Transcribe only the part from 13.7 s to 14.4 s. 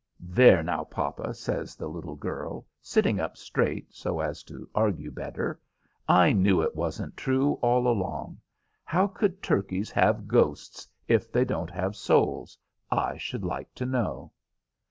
to know?"